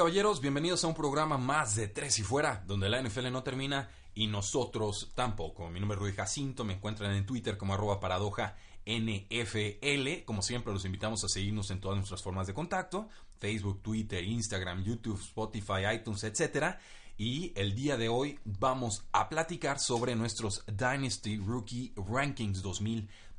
[0.00, 3.90] Caballeros, bienvenidos a un programa más de Tres y Fuera, donde la NFL no termina
[4.14, 5.68] y nosotros tampoco.
[5.68, 10.24] Mi nombre es Rudy Jacinto, me encuentran en Twitter como arroba paradoja NFL.
[10.24, 14.84] Como siempre, los invitamos a seguirnos en todas nuestras formas de contacto: Facebook, Twitter, Instagram,
[14.84, 16.76] YouTube, Spotify, iTunes, etc.
[17.18, 22.62] Y el día de hoy vamos a platicar sobre nuestros Dynasty Rookie Rankings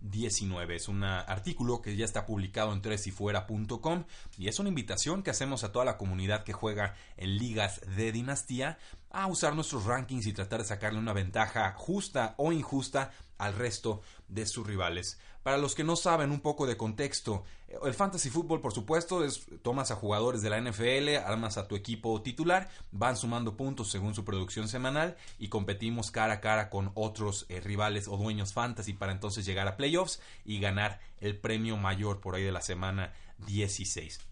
[0.02, 0.76] 2019.
[0.76, 4.06] Es un artículo que ya está publicado en tresyfuera.com
[4.38, 8.12] y es una invitación que hacemos a toda la comunidad que juega en ligas de
[8.12, 8.78] dinastía
[9.10, 13.12] a usar nuestros rankings y tratar de sacarle una ventaja justa o injusta
[13.42, 15.20] al resto de sus rivales.
[15.44, 17.44] Para los que no saben un poco de contexto,
[17.84, 21.76] el fantasy fútbol, por supuesto, es tomas a jugadores de la NFL, armas a tu
[21.76, 26.92] equipo titular, van sumando puntos según su producción semanal y competimos cara a cara con
[26.94, 31.76] otros eh, rivales o dueños fantasy para entonces llegar a playoffs y ganar el premio
[31.78, 33.14] mayor por ahí de la semana
[33.48, 34.31] 16.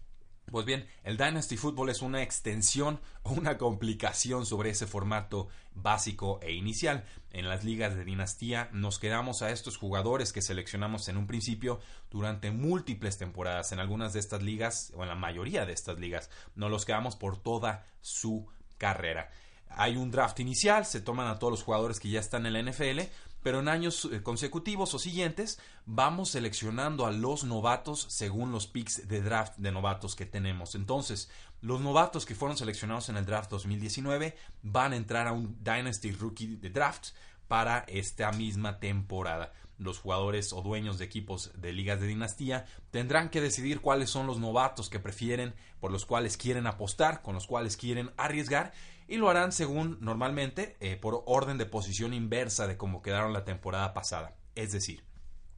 [0.50, 6.40] Pues bien, el Dynasty Football es una extensión o una complicación sobre ese formato básico
[6.42, 7.04] e inicial.
[7.30, 11.78] En las ligas de dinastía nos quedamos a estos jugadores que seleccionamos en un principio
[12.10, 13.70] durante múltiples temporadas.
[13.70, 17.14] En algunas de estas ligas, o en la mayoría de estas ligas, nos los quedamos
[17.14, 19.30] por toda su carrera.
[19.68, 22.72] Hay un draft inicial, se toman a todos los jugadores que ya están en la
[22.72, 23.02] NFL,
[23.42, 29.08] pero en años eh, consecutivos o siguientes vamos seleccionando a los novatos según los picks
[29.08, 30.74] de draft de novatos que tenemos.
[30.74, 35.56] Entonces, los novatos que fueron seleccionados en el draft 2019 van a entrar a un
[35.62, 37.08] Dynasty Rookie de draft
[37.48, 39.52] para esta misma temporada.
[39.76, 44.26] Los jugadores o dueños de equipos de ligas de dinastía tendrán que decidir cuáles son
[44.26, 48.72] los novatos que prefieren, por los cuales quieren apostar, con los cuales quieren arriesgar
[49.10, 53.44] y lo harán según normalmente eh, por orden de posición inversa de cómo quedaron la
[53.44, 54.36] temporada pasada.
[54.54, 55.02] Es decir,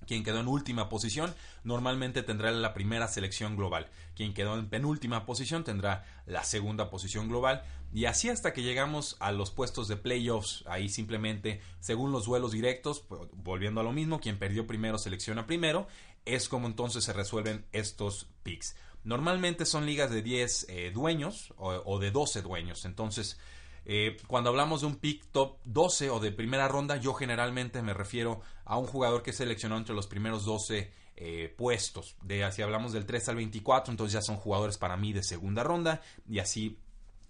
[0.06, 3.90] quien quedó en última posición normalmente tendrá la primera selección global.
[4.16, 7.62] Quien quedó en penúltima posición tendrá la segunda posición global.
[7.92, 10.64] Y así hasta que llegamos a los puestos de playoffs.
[10.66, 13.04] Ahí simplemente, según los duelos directos,
[13.34, 15.86] volviendo a lo mismo, quien perdió primero selecciona primero.
[16.24, 18.76] Es como entonces se resuelven estos picks.
[19.04, 22.84] Normalmente son ligas de 10 eh, dueños o, de 12 dueños.
[22.84, 23.38] Entonces,
[23.84, 27.94] eh, cuando hablamos de un pick top 12 o de primera ronda, yo generalmente me
[27.94, 32.16] refiero a un jugador que seleccionó entre los primeros 12 eh, puestos.
[32.22, 35.64] De, si hablamos del 3 al 24, entonces ya son jugadores para mí de segunda
[35.64, 36.78] ronda y así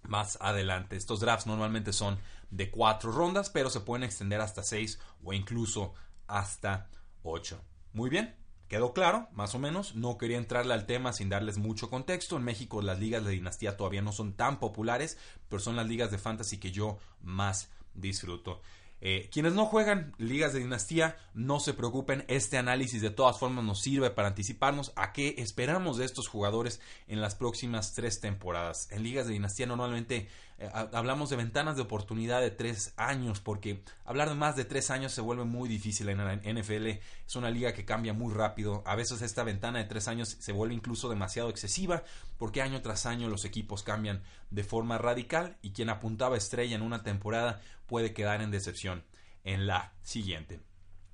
[0.03, 0.95] más adelante.
[0.95, 2.19] Estos drafts normalmente son
[2.51, 5.93] de 4 rondas, pero se pueden extender hasta 6 o incluso
[6.27, 6.89] hasta
[7.23, 7.59] 8.
[7.93, 8.42] Muy bien.
[8.73, 9.27] ¿Quedó claro?
[9.33, 9.93] Más o menos.
[9.93, 12.37] No quería entrarle al tema sin darles mucho contexto.
[12.37, 16.09] En México las ligas de dinastía todavía no son tan populares, pero son las ligas
[16.09, 18.63] de fantasy que yo más disfruto.
[19.05, 23.65] Eh, quienes no juegan ligas de dinastía, no se preocupen, este análisis de todas formas
[23.65, 28.87] nos sirve para anticiparnos a qué esperamos de estos jugadores en las próximas tres temporadas.
[28.91, 33.83] En ligas de dinastía normalmente eh, hablamos de ventanas de oportunidad de tres años, porque
[34.05, 36.87] hablar de más de tres años se vuelve muy difícil en la NFL.
[37.27, 38.83] Es una liga que cambia muy rápido.
[38.85, 42.03] A veces esta ventana de tres años se vuelve incluso demasiado excesiva,
[42.37, 46.83] porque año tras año los equipos cambian de forma radical y quien apuntaba estrella en
[46.83, 47.61] una temporada
[47.93, 49.03] puede quedar en decepción
[49.43, 50.61] en la siguiente.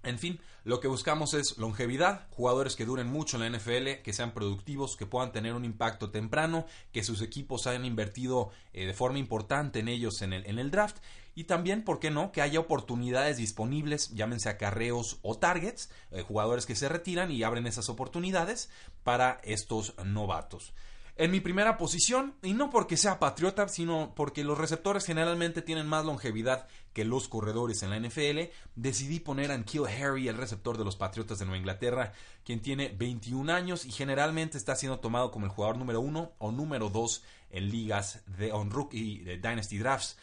[0.02, 4.14] En fin, lo que buscamos es longevidad, jugadores que duren mucho en la NFL, que
[4.14, 8.94] sean productivos, que puedan tener un impacto temprano, que sus equipos hayan invertido eh, de
[8.94, 11.00] forma importante en ellos en el, draft
[11.36, 16.66] y también, ¿por qué no?, que haya oportunidades disponibles, llámense acarreos o targets, eh, jugadores
[16.66, 18.70] que se retiran y abren esas oportunidades
[19.04, 20.74] para estos novatos
[21.20, 25.86] en mi primera posición, y no porque sea patriota, sino porque los receptores generalmente tienen
[25.86, 30.78] más longevidad que los corredores en la NFL, decidí poner a Kill Harry, el receptor
[30.78, 32.14] de los Patriotas de Nueva Inglaterra,
[32.46, 36.54] quien tiene 21 años y generalmente está siendo tomado como el jugador número uno o
[36.54, 40.18] número dos en ligas de on rookie de Dynasty Drafts.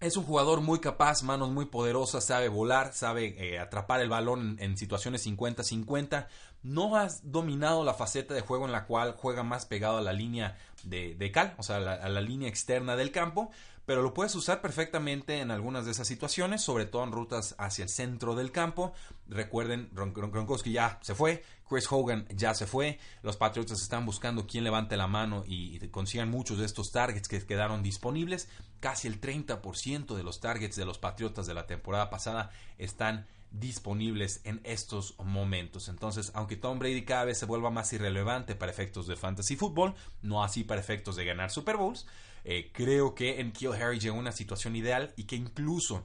[0.00, 4.56] Es un jugador muy capaz, manos muy poderosas, sabe volar, sabe eh, atrapar el balón
[4.58, 6.26] en, situaciones 50-50.
[6.62, 10.14] No has dominado la faceta de juego en la cual juega más pegado a la
[10.14, 13.50] línea de, cal, o sea, a la, línea externa del campo,
[13.84, 17.82] pero lo puedes usar perfectamente en algunas de esas situaciones, sobre todo en rutas hacia
[17.82, 18.94] el centro del campo.
[19.28, 24.64] Recuerden, Gronkowski ya se fue, Chris Hogan ya se fue, los Patriotas están buscando quién
[24.64, 28.48] levante la mano y, consigan muchos de estos targets que quedaron disponibles.
[28.80, 34.40] Casi el 30% de los targets de los Patriotas de la temporada pasada están disponibles
[34.42, 35.88] en estos momentos.
[35.88, 39.94] Entonces, aunque Tom Brady cada vez se vuelva más irrelevante para efectos de fantasy fútbol,
[40.22, 42.04] no así para efectos de ganar Super Bowls,
[42.42, 46.04] eh, creo que en Kill Harry llegó una situación ideal y que incluso,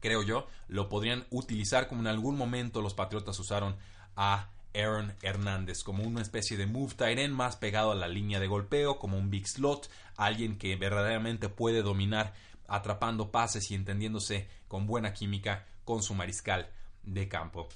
[0.00, 3.76] creo yo, lo podrían utilizar como en algún momento los Patriotas usaron
[4.16, 8.40] a Aaron Hernández como una especie de move tight end más pegado a la línea
[8.40, 12.34] de golpeo, como un big slot, alguien que verdaderamente puede dominar
[12.68, 16.68] atrapando pases y entendiéndose con buena química con su mariscal
[17.02, 17.68] de campo.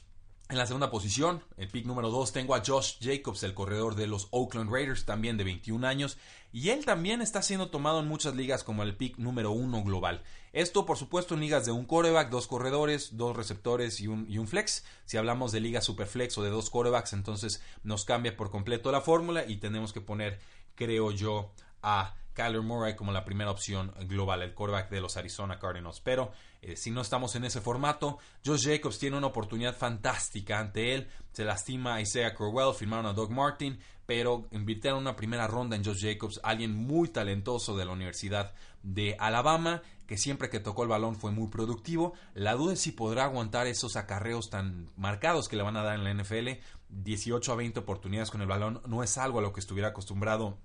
[0.50, 4.08] En la segunda posición, el pick número 2, tengo a Josh Jacobs, el corredor de
[4.08, 6.18] los Oakland Raiders, también de 21 años,
[6.52, 10.24] y él también está siendo tomado en muchas ligas como el pick número 1 global.
[10.52, 14.84] Esto, por supuesto, en ligas de un coreback, dos corredores, dos receptores y un, flex.
[15.04, 19.02] Si hablamos de liga superflex o de dos corebacks, entonces nos cambia por completo la
[19.02, 20.40] fórmula y tenemos que poner,
[20.74, 25.58] creo yo, a Kyler Murray como la primera opción global, el quarterback de los Arizona
[25.58, 26.00] Cardinals.
[26.00, 26.32] Pero
[26.62, 31.08] eh, si no estamos en ese formato, Josh Jacobs tiene una oportunidad fantástica ante él.
[31.32, 35.84] Se lastima a Isaiah Crowell, firmaron a Doug Martin, pero invirtieron una primera ronda en
[35.84, 40.88] Josh Jacobs, alguien muy talentoso de la Universidad de Alabama, que siempre que tocó el
[40.88, 42.14] balón fue muy productivo.
[42.34, 45.94] La duda es si podrá aguantar esos acarreos tan marcados que le van a dar
[45.94, 46.60] en la NFL.
[46.88, 50.58] 18 a 20 oportunidades con el balón no es algo a lo que estuviera acostumbrado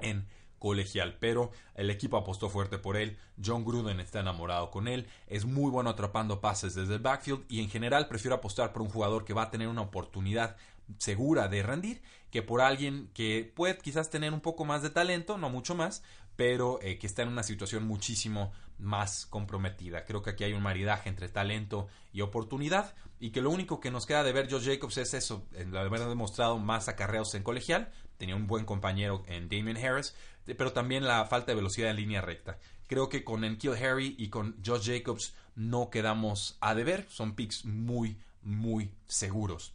[0.00, 0.26] en
[0.62, 3.18] colegial, pero el equipo apostó fuerte por él.
[3.44, 7.60] John Gruden está enamorado con él, es muy bueno atrapando pases desde el backfield y
[7.60, 10.56] en general prefiero apostar por un jugador que va a tener una oportunidad
[10.98, 15.36] segura de rendir que por alguien que puede quizás tener un poco más de talento,
[15.36, 16.04] no mucho más,
[16.36, 20.04] pero eh, que está en una situación muchísimo más comprometida.
[20.04, 23.90] Creo que aquí hay un maridaje entre talento y oportunidad y que lo único que
[23.90, 27.92] nos queda de ver Josh Jacobs es eso, el haber demostrado más acarreos en colegial,
[28.18, 30.14] tenía un buen compañero en Damien Harris,
[30.44, 32.58] pero también la falta de velocidad en línea recta.
[32.86, 37.64] Creo que con Enkil Harry y con Josh Jacobs no quedamos a deber, son picks
[37.64, 39.74] muy, muy seguros.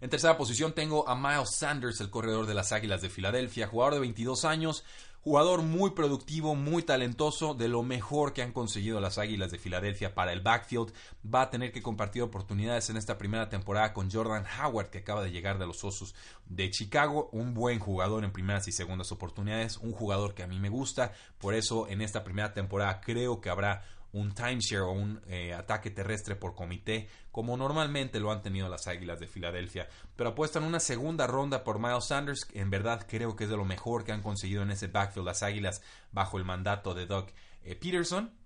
[0.00, 3.94] En tercera posición tengo a Miles Sanders, el corredor de las Águilas de Filadelfia, jugador
[3.94, 4.82] de 22 años,
[5.22, 10.14] Jugador muy productivo, muy talentoso, de lo mejor que han conseguido las Águilas de Filadelfia
[10.14, 10.94] para el backfield.
[11.22, 15.22] Va a tener que compartir oportunidades en esta primera temporada con Jordan Howard, que acaba
[15.22, 16.14] de llegar de los Osos
[16.46, 17.28] de Chicago.
[17.32, 21.12] Un buen jugador en primeras y segundas oportunidades, un jugador que a mí me gusta.
[21.38, 25.90] Por eso en esta primera temporada creo que habrá un timeshare o un eh, ataque
[25.90, 29.88] terrestre por comité, como normalmente lo han tenido las Águilas de Filadelfia.
[30.16, 33.64] Pero apuestan una segunda ronda por Miles Sanders, en verdad creo que es de lo
[33.64, 37.26] mejor que han conseguido en ese backfield las Águilas bajo el mandato de Doug
[37.62, 38.39] eh, Peterson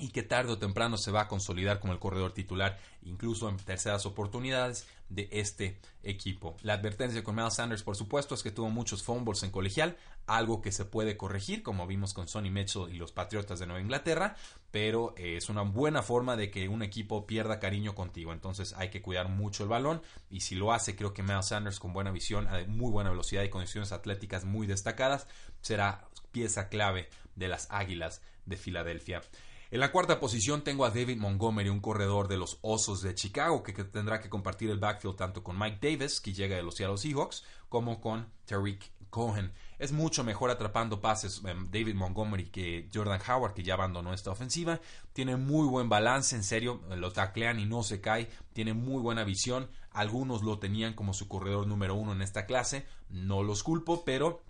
[0.00, 3.56] y que tarde o temprano se va a consolidar como el corredor titular, incluso en
[3.58, 6.56] terceras oportunidades de este equipo.
[6.62, 10.62] La advertencia con Miles Sanders, por supuesto, es que tuvo muchos fumbles en colegial, algo
[10.62, 14.36] que se puede corregir, como vimos con Sonny Mitchell y los Patriotas de Nueva Inglaterra,
[14.70, 18.32] pero eh, es una buena forma de que un equipo pierda cariño contigo.
[18.32, 20.00] Entonces hay que cuidar mucho el balón
[20.30, 23.50] y si lo hace, creo que Miles Sanders con buena visión, muy buena velocidad y
[23.50, 25.26] condiciones atléticas muy destacadas,
[25.60, 29.22] será pieza clave de las Águilas de Filadelfia.
[29.72, 33.62] En la cuarta posición tengo a David Montgomery, un corredor de los Osos de Chicago,
[33.62, 36.98] que, tendrá que compartir el backfield tanto con Mike Davis, que llega de los Seattle
[36.98, 39.52] Seahawks, como con Tariq Cohen.
[39.78, 44.32] Es mucho mejor atrapando pases em, David Montgomery que Jordan Howard, que ya abandonó esta
[44.32, 44.80] ofensiva.
[45.12, 48.28] Tiene muy buen balance, en serio, lo taclean y no se cae.
[48.52, 49.70] Tiene muy buena visión.
[49.92, 52.86] Algunos lo tenían como su corredor número uno en esta clase.
[53.08, 54.42] No los culpo, pero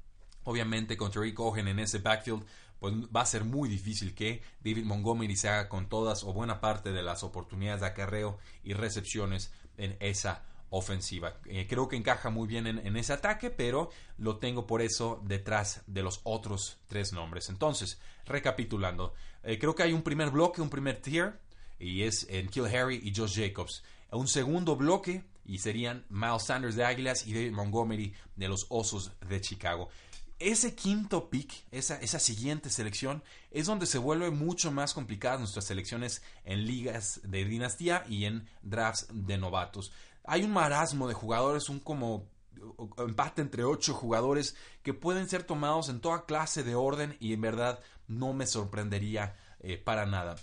[0.45, 2.42] obviamente con Tariq Cohen en ese backfield
[2.80, 6.60] pues va a ser muy difícil que David Montgomery se haga con todas o buena
[6.60, 11.34] parte de las oportunidades de acarreo y recepciones en esa ofensiva.
[11.46, 15.82] Eh, creo que encaja muy bien en, ese ataque, pero lo tengo por eso detrás
[15.87, 17.49] de los otros tres nombres.
[17.50, 21.38] Entonces, recapitulando, eh, creo que hay un primer bloque, un primer tier,
[21.78, 23.82] y es en Kill Harry y Josh Jacobs.
[24.12, 29.12] Un segundo bloque, y serían Miles Sanders de Águilas y David Montgomery de los Osos
[29.28, 29.88] de Chicago
[30.40, 36.23] ese quinto pick, esa, siguiente selección, es donde se vuelve mucho más complicadas nuestras selecciones
[36.44, 39.92] en ligas de dinastía y en drafts de novatos.
[40.25, 42.26] Hay un marasmo de jugadores, un como
[42.99, 47.40] empate entre ocho jugadores que pueden ser tomados en toda clase de orden y en
[47.42, 50.37] verdad no me sorprendería eh, para nada.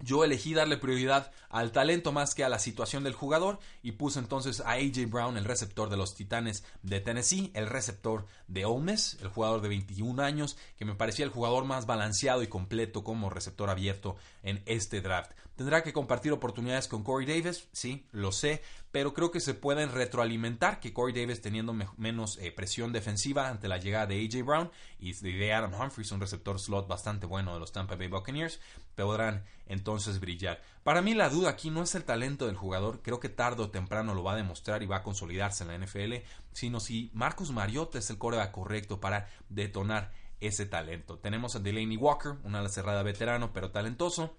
[0.00, 4.18] Yo elegí darle prioridad al talento más que a la situación del jugador y puse
[4.18, 8.92] entonces a AJ Brown, el receptor de los Titanes de Tennessee, el receptor de Ole
[8.92, 13.04] Miss, el jugador de 21 años, que me parecía el jugador más balanceado y completo
[13.04, 15.32] como receptor abierto en este draft.
[15.56, 19.90] Tendrá que compartir oportunidades con Corey Davis, sí, lo sé, pero creo que se pueden
[19.90, 24.70] retroalimentar que Corey Davis teniendo menos eh, presión defensiva ante la llegada de AJ Brown
[24.98, 28.60] y de Adam Humphries, un receptor slot bastante bueno de los Tampa Bay Buccaneers,
[28.94, 30.60] podrán entonces brillar.
[30.82, 33.70] Para mí la duda aquí no es el talento del jugador, creo que tarde o
[33.70, 36.16] temprano lo va a demostrar y va a consolidarse en la NFL,
[36.52, 41.18] sino si Marcus Mariota es el coreback correcto para detonar ese talento.
[41.18, 44.36] Tenemos a Delaney Walker, una ala cerrada veterano pero talentoso.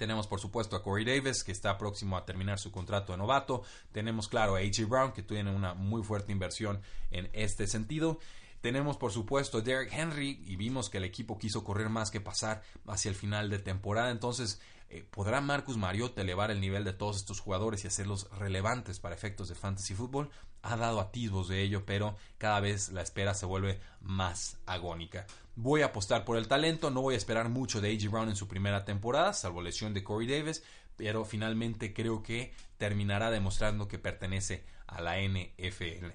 [0.00, 3.64] Tenemos, por supuesto, a Corey Davis, que está próximo a terminar su contrato de novato.
[3.92, 6.80] Tenemos, claro, a AJ Brown, que tiene una muy fuerte inversión
[7.10, 8.18] en este sentido.
[8.62, 12.18] Tenemos, por supuesto, a Derek Henry, y vimos que el equipo quiso correr más que
[12.18, 14.10] pasar hacia el final de temporada.
[14.10, 18.98] Entonces, eh, ¿podrá Marcus Mariota elevar el nivel de todos estos jugadores y hacerlos relevantes
[18.98, 20.30] para efectos de fantasy fútbol?
[20.62, 25.26] Ha dado atisbos de ello, pero cada vez la espera se vuelve más agónica.
[25.54, 28.10] Voy a apostar por el talento, no voy a esperar mucho de A.J.
[28.10, 30.64] Brown en su primera temporada, salvo lesión de Corey Davis,
[30.96, 36.06] pero finalmente creo que terminará demostrando que pertenece a la NFL.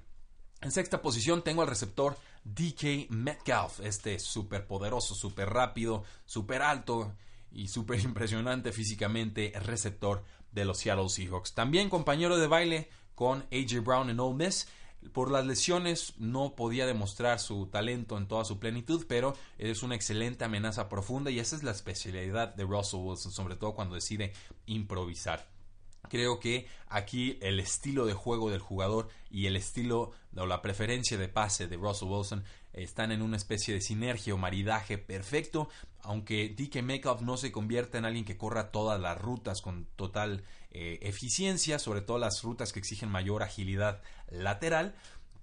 [0.62, 7.14] En sexta posición tengo al receptor DK Metcalf, este súper poderoso, súper rápido, súper alto
[7.56, 11.54] y súper impresionante físicamente receptor de los Seattle Seahawks.
[11.54, 14.68] También compañero de baile con AJ Brown en Ole Miss
[15.14, 19.96] por las lesiones no podía demostrar su talento en toda su plenitud, pero es una
[19.96, 24.34] excelente amenaza profunda y esa es la especialidad de Russell Wilson, sobre todo cuando decide
[24.66, 25.48] improvisar.
[26.10, 31.18] Creo que aquí el estilo de juego del jugador y el estilo o la preferencia
[31.18, 32.44] de pase de Russell Wilson
[32.76, 35.70] están en una especie de sinergia o maridaje perfecto,
[36.02, 40.44] aunque DK Metcalf no se convierta en alguien que corra todas las rutas con total
[40.72, 44.96] eh, eficiencia, sobre todo las rutas que exigen mayor agilidad lateral,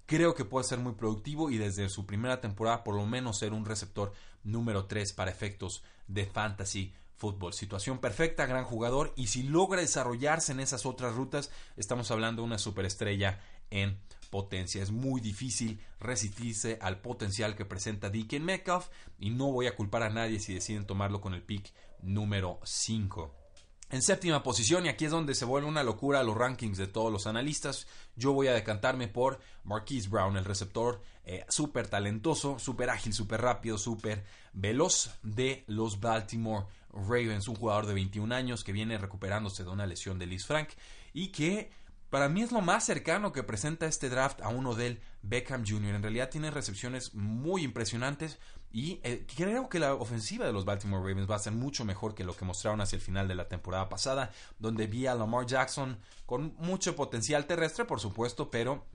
[0.05, 3.53] creo que puede ser muy productivo y desde su primera temporada por lo menos ser
[3.53, 4.13] un receptor
[4.43, 7.53] número 3 para efectos de fantasy fútbol.
[7.53, 12.47] Situación perfecta, gran jugador y si logra desarrollarse en esas otras rutas, estamos hablando de
[12.47, 13.39] una superestrella
[13.73, 13.99] en
[14.29, 14.81] potencia.
[14.81, 18.87] Es muy difícil resistirse al potencial que presenta DK Metcalf
[19.19, 23.43] y no voy a culpar a nadie si deciden tomarlo con el pick número 5.
[23.89, 27.11] En séptima posición, y aquí es donde se vuelve una locura los rankings de todos
[27.11, 32.89] los analistas, yo voy a decantarme por Marquise Brown, el receptor eh, súper talentoso, súper
[32.89, 38.71] ágil, súper rápido, súper veloz de los Baltimore Ravens, un jugador de 21 años que
[38.71, 40.69] viene recuperándose de una lesión de Liz Frank
[41.13, 41.71] y que
[42.13, 45.95] para mí es lo más cercano que presenta este draft a uno del Beckham Jr.
[45.95, 48.37] En realidad tiene recepciones muy impresionantes
[48.71, 52.13] y eh, creo que la ofensiva de los Baltimore Ravens va a ser mucho mejor
[52.13, 55.47] que lo que mostraron hacia el final de la temporada pasada, donde vi a Lamar
[55.47, 58.85] Jackson con mucho potencial terrestre, por supuesto, pero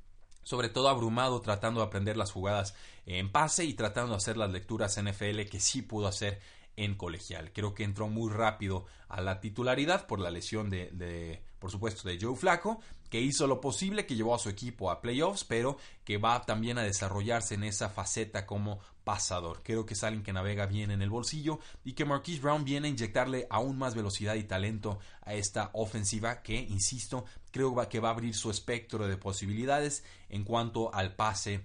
[0.44, 4.52] sobre todo abrumado tratando de aprender las jugadas en pase y tratando de hacer las
[4.52, 6.38] lecturas NFL que sí pudo hacer
[6.78, 7.52] en colegial.
[7.52, 12.18] Creo que entró muy rápido a la titularidad por la lesión de, por supuesto, de
[12.20, 12.80] Joe Flaco,
[13.10, 16.78] que hizo lo posible, que llevó a su equipo a playoffs, pero que va también
[16.78, 19.62] a desarrollarse en esa faceta como pasador.
[19.64, 22.86] Creo que es alguien que navega bien en el bolsillo y que Marquise Brown viene
[22.86, 28.10] a inyectarle aún más velocidad y talento a esta ofensiva que, insisto, creo que va
[28.10, 31.64] a abrir su espectro de posibilidades en cuanto al pase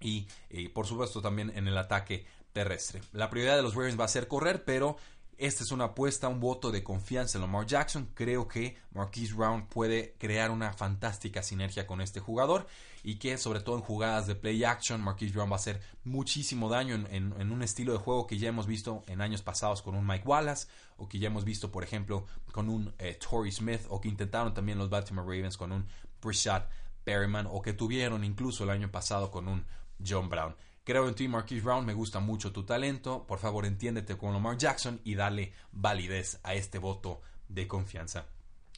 [0.00, 3.02] y, eh, por supuesto también en el ataque terrestre.
[3.12, 4.96] La prioridad de los Ravens va a ser correr, pero
[5.36, 8.08] esta es una apuesta, un voto de confianza en Lamar Jackson.
[8.14, 12.68] Creo que Marquise Brown puede crear una fantástica sinergia con este jugador
[13.02, 16.68] y que sobre todo en jugadas de play action Marquise Brown va a hacer muchísimo
[16.68, 20.06] daño en, un estilo de juego que ya hemos visto en años pasados con un
[20.06, 24.00] Mike Wallace o que ya hemos visto por ejemplo con un eh, Torrey Smith o
[24.00, 25.86] que intentaron también los Baltimore Ravens con un
[26.22, 26.62] Brishad
[27.02, 29.66] Perryman o que tuvieron incluso el año pasado con un
[30.06, 30.54] John Brown.
[30.84, 33.26] Creo en ti, Marquise Brown, me gusta mucho tu talento.
[33.26, 38.26] Por favor, entiéndete con Lamar Jackson y dale validez a este voto de confianza.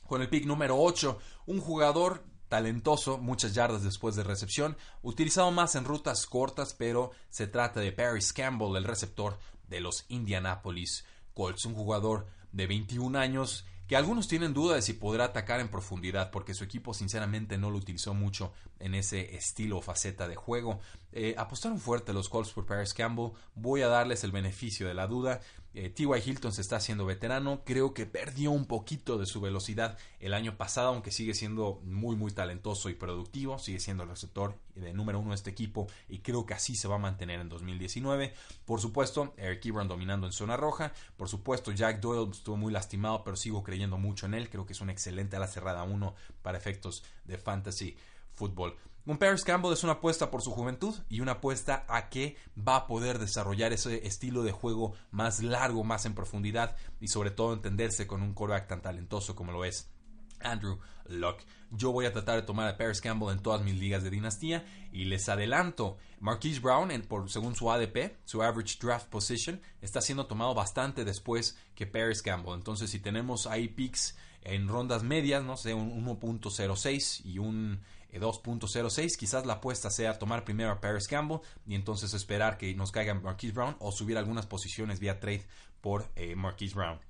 [0.06, 5.74] Con el pick número 8, un jugador talentoso, muchas yardas después de recepción, utilizado más
[5.74, 9.36] en rutas cortas, pero se trata de Paris Campbell, el receptor
[9.66, 14.92] de los Indianapolis Colts, un jugador de 21 años que algunos tienen duda de si
[14.92, 19.78] podrá atacar en profundidad porque su equipo sinceramente no lo utilizó mucho en ese estilo
[19.78, 20.80] o faceta de juego.
[21.12, 25.06] Eh, apostaron fuerte los Colts por Paris Campbell, voy a darles el beneficio de la
[25.06, 25.40] duda
[25.78, 26.08] Eh, T.Y.
[26.24, 27.60] Hilton se está haciendo veterano.
[27.66, 32.16] Creo que perdió un poquito de su velocidad el año pasado, aunque sigue siendo muy,
[32.16, 33.58] muy talentoso y productivo.
[33.58, 36.88] Sigue siendo el receptor de número uno de este equipo y creo que así se
[36.88, 38.32] va a mantener en 2019.
[38.64, 40.94] Por supuesto, Eric Ebron dominando en zona roja.
[41.18, 44.48] Por supuesto, Jack Doyle estuvo muy lastimado, pero sigo creyendo mucho en él.
[44.48, 47.98] Creo que es un excelente a la cerrada 1 para efectos de fantasy
[48.32, 48.78] fútbol.
[49.06, 52.74] Un Paris Campbell es una apuesta por su juventud y una apuesta a que va
[52.74, 57.52] a poder desarrollar ese estilo de juego más largo, más en profundidad y sobre todo
[57.52, 59.92] entenderse con un quarterback tan talentoso como lo es
[60.40, 61.38] Andrew Luck.
[61.70, 64.66] Yo voy a tratar de tomar a Paris Campbell en todas mis ligas de dinastía
[64.90, 66.90] y les adelanto, Marquise Brown,
[67.28, 72.54] según su ADP, su Average Draft Position, está siendo tomado bastante después que Paris Campbell.
[72.54, 77.80] Entonces, si tenemos ahí picks en rondas medias, no sé, un 1.06 y un
[78.12, 78.98] 2.06.
[78.98, 82.92] Eh, Quizás la apuesta sea tomar primero a Paris Campbell y entonces esperar que nos
[82.92, 85.46] caiga Marquise Brown o subir algunas posiciones vía trade
[85.80, 87.00] por eh, Marquise Brown.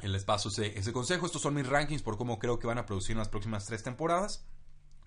[0.00, 1.26] Les paso ese, ese consejo.
[1.26, 3.82] Estos son mis rankings por cómo creo que van a producir en las próximas tres
[3.82, 4.44] temporadas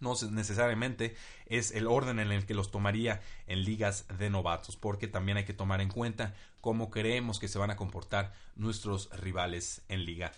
[0.01, 5.07] no necesariamente es el orden en el que los tomaría en ligas de novatos, porque
[5.07, 9.83] también hay que tomar en cuenta cómo creemos que se van a comportar nuestros rivales
[9.87, 10.31] en liga.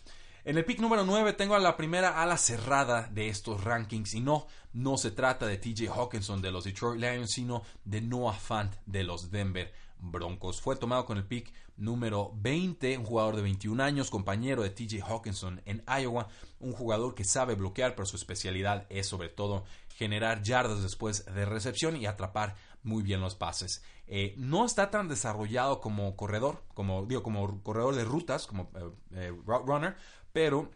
[0.45, 4.19] En el pick número 9 tengo a la primera ala cerrada de estos rankings y
[4.19, 8.75] no, no se trata de TJ Hawkinson de los Detroit Lions, sino de Noah Fant
[8.85, 10.59] de los Denver Broncos.
[10.59, 15.01] Fue tomado con el pick número 20, un jugador de 21 años, compañero de TJ
[15.07, 16.27] Hawkinson en Iowa,
[16.59, 19.63] un jugador que sabe bloquear, pero su especialidad es sobre todo
[19.95, 23.83] generar yardas después de recepción y atrapar muy bien los pases.
[24.07, 28.91] Eh, no está tan desarrollado como corredor, como digo, como corredor de rutas, como eh,
[29.11, 29.95] eh, route runner,
[30.31, 30.69] pero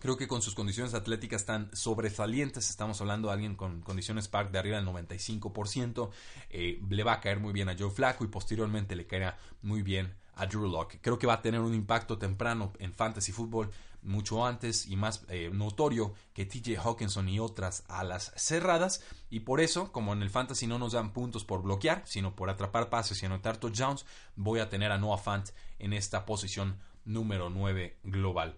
[0.00, 4.50] creo que con sus condiciones atléticas tan sobresalientes, estamos hablando de alguien con condiciones PARK
[4.50, 6.10] de arriba del 95%,
[6.50, 9.82] eh, le va a caer muy bien a Joe Flacco y posteriormente le caerá muy
[9.82, 11.00] bien a Drew Locke.
[11.00, 13.70] Creo que va a tener un impacto temprano en fantasy fútbol
[14.06, 19.60] mucho antes y más eh, notorio que TJ Hawkinson y otras alas cerradas y por
[19.60, 23.22] eso, como en el fantasy no nos dan puntos por bloquear, sino por atrapar pases
[23.22, 28.56] y anotar touchdowns, voy a tener a Noah Fant en esta posición número 9 global.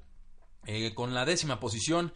[0.66, 2.12] Eh, con la décima posición,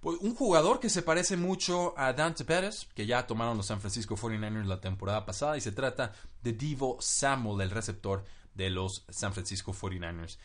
[0.00, 3.80] pues, un jugador que se parece mucho a Dante Pérez, que ya tomaron los San
[3.80, 9.04] Francisco 49ers la temporada pasada, y se trata de Divo Samuel, el receptor de los
[9.08, 10.38] San Francisco 49ers.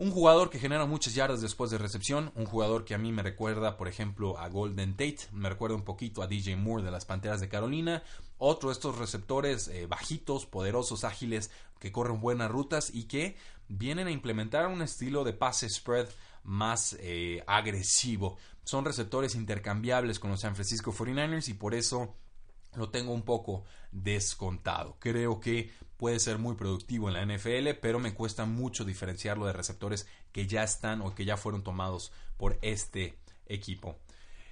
[0.00, 3.22] Un jugador que genera muchas yardas después de recepción, un jugador que a mí me
[3.22, 7.04] recuerda, por ejemplo, a Golden Tate, me recuerda un poquito a DJ Moore de las
[7.04, 8.02] Panteras de Carolina,
[8.38, 13.36] otro de estos receptores eh, bajitos, poderosos, ágiles, que corren buenas rutas y que
[13.68, 16.08] vienen a implementar un estilo de pase spread
[16.44, 18.38] más eh, agresivo.
[18.64, 22.16] Son receptores intercambiables con los San Francisco 49ers y por eso
[22.74, 24.96] lo tengo un poco descontado.
[24.98, 29.52] Creo que puede ser muy productivo en la NFL, pero me cuesta mucho diferenciarlo de
[29.52, 33.98] receptores que ya están o que ya fueron tomados por este equipo.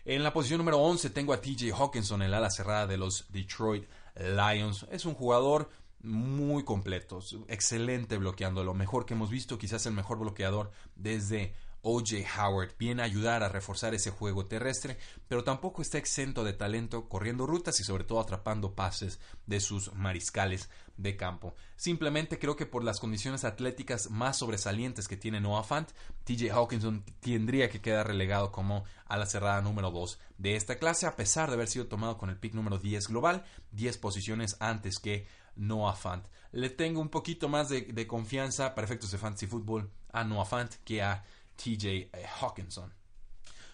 [0.05, 3.89] En la posición número 11 tengo a TJ Hawkinson, el ala cerrada de los Detroit
[4.15, 4.85] Lions.
[4.91, 5.71] Es un jugador
[6.03, 12.25] muy completo, excelente bloqueando, lo mejor que hemos visto, quizás el mejor bloqueador desde OJ
[12.39, 17.09] Howard viene a ayudar a reforzar ese juego terrestre, pero tampoco está exento de talento
[17.09, 21.55] corriendo rutas y sobre todo atrapando pases de sus mariscales de campo.
[21.77, 25.91] Simplemente creo que por las condiciones atléticas más sobresalientes que tiene Noah Fant,
[26.25, 31.07] TJ Hawkinson tendría que quedar relegado como a la cerrada número 2 de esta clase,
[31.07, 34.99] a pesar de haber sido tomado con el pick número 10 global, 10 posiciones antes
[34.99, 36.27] que Noah Fant.
[36.53, 40.75] Le tengo un poquito más de, confianza para efectos de fantasy football a Noah Fant
[40.85, 41.25] que a
[41.59, 42.95] TJ eh, Hawkinson.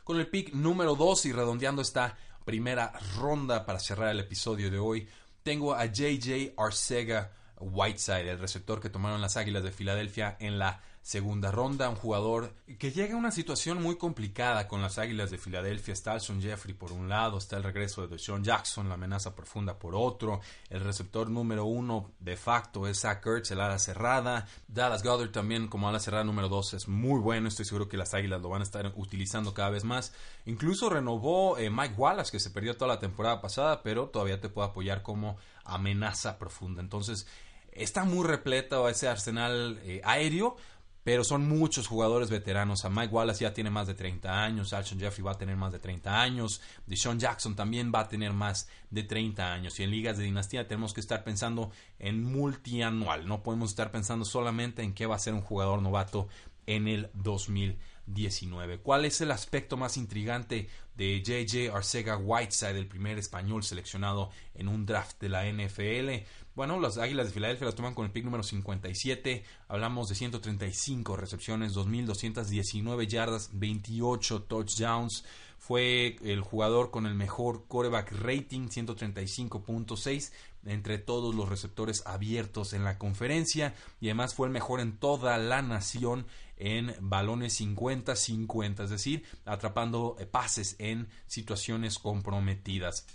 [0.02, 4.78] Con el pick número 2 y redondeando esta primera ronda para cerrar el episodio de
[4.78, 5.08] hoy,
[5.42, 10.80] tengo a JJ Arcega Whiteside, el receptor que tomaron las Águilas de Filadelfia en la
[11.04, 15.36] segunda ronda, un jugador que llega a una situación muy complicada con las Águilas de
[15.36, 15.92] Filadelfia.
[15.92, 19.78] Está Alson Jeffrey por un lado, está el regreso de Sean Jackson, la amenaza profunda
[19.78, 20.40] por otro,
[20.70, 25.68] el receptor número uno de facto es Zach Ertz, el ala cerrada, Dallas Goddard también
[25.68, 28.62] como ala cerrada número dos es muy bueno, estoy seguro que las Águilas lo van
[28.62, 30.14] a estar utilizando cada vez más.
[30.46, 34.48] Incluso renovó eh, Mike Wallace, que se perdió toda la temporada pasada, pero todavía te
[34.48, 36.80] puede apoyar como amenaza profunda.
[36.80, 37.26] Entonces,
[37.74, 40.56] está muy repleto ese arsenal eh, aéreo
[41.04, 42.84] pero son muchos jugadores veteranos.
[42.84, 45.72] A Mike Wallace ya tiene más de 30 años, Alshon Jeffrey va a tener más
[45.72, 49.78] de 30 años, Deshaun Jackson también va a tener más de 30 años.
[49.78, 54.24] Y en ligas de dinastía tenemos que estar pensando en multianual, no podemos estar pensando
[54.24, 56.28] solamente en qué va a ser un jugador novato
[56.66, 57.78] en el 2000.
[58.06, 58.80] 19.
[58.80, 64.68] ¿Cuál es el aspecto más intrigante de JJ Arcega Whiteside, el primer español seleccionado en
[64.68, 66.24] un draft de la NFL?
[66.54, 69.42] Bueno, las Águilas de Filadelfia las toman con el pick número 57.
[69.66, 75.24] Hablamos de 135 recepciones, 2.219 yardas, 28 touchdowns.
[75.58, 80.30] Fue el jugador con el mejor quarterback rating, 135.6
[80.64, 85.36] entre todos los receptores abiertos en la conferencia y además fue el mejor en toda
[85.38, 93.06] la nación en balones 50-50, es decir, atrapando pases en situaciones comprometidas.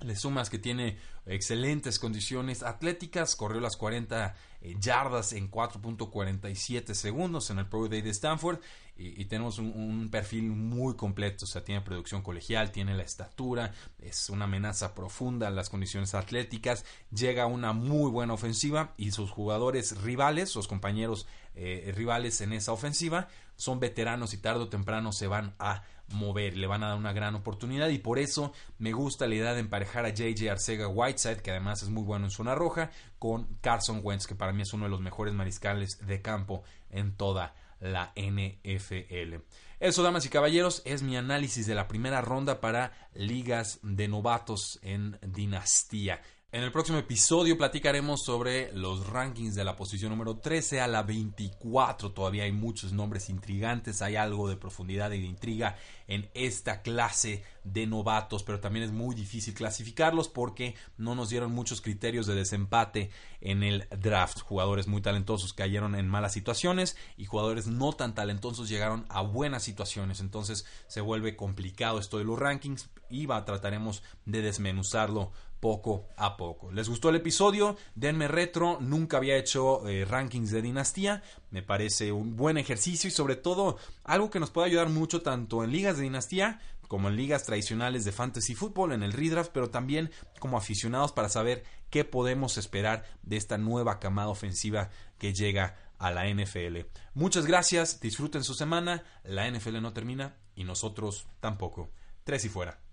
[0.00, 7.50] Le sumas que tiene excelentes condiciones atléticas, corrió las 40 eh, yardas en 4.47 segundos
[7.50, 8.58] en el Pro Day de Stanford
[8.96, 14.30] y, tenemos un, perfil muy completo, o sea, tiene producción colegial, tiene la estatura, es
[14.30, 20.00] una amenaza profunda en las condiciones atléticas, llega una muy buena ofensiva y sus jugadores
[20.02, 21.26] rivales, sus compañeros
[21.56, 23.26] eh, rivales en esa ofensiva,
[23.56, 27.12] son veteranos y tarde o temprano se van a mover, le van a dar una
[27.12, 31.42] gran oportunidad y por eso me gusta la idea de emparejar a JJ Arcega Whiteside,
[31.42, 34.72] que además es muy bueno en zona roja, con Carson Wentz, que para mí es
[34.72, 37.54] uno de los mejores mariscales de campo en toda
[37.84, 39.42] la NFL.
[39.78, 44.78] Eso, damas y caballeros, es mi análisis de la primera ronda para ligas de novatos
[44.82, 46.22] en dinastía.
[46.54, 51.02] En el próximo episodio platicaremos sobre los rankings de la posición número 13 a la
[51.02, 52.12] 24.
[52.12, 57.42] Todavía hay muchos nombres intrigantes, hay algo de profundidad y de intriga en esta clase
[57.64, 62.36] de novatos, pero también es muy difícil clasificarlos porque no nos dieron muchos criterios de
[62.36, 64.38] desempate en el draft.
[64.42, 69.64] Jugadores muy talentosos cayeron en malas situaciones y jugadores no tan talentosos llegaron a buenas
[69.64, 70.20] situaciones.
[70.20, 75.32] Entonces se vuelve complicado esto de los rankings y trataremos de desmenuzarlo
[75.64, 76.70] poco a poco.
[76.72, 77.78] ¿Les gustó el episodio?
[77.94, 83.10] Denme retro, nunca había hecho eh, rankings de dinastía, me parece un buen ejercicio y
[83.10, 87.16] sobre todo algo que nos puede ayudar mucho tanto en ligas de dinastía como en
[87.16, 92.04] ligas tradicionales de fantasy fútbol, en el redraft, pero también como aficionados para saber qué
[92.04, 96.80] podemos esperar de esta nueva camada ofensiva que llega a la NFL.
[97.14, 101.88] Muchas gracias, disfruten su semana, la NFL no termina y nosotros tampoco.
[102.22, 102.83] Tres y fuera.